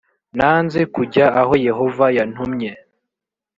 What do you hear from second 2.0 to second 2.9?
yantumye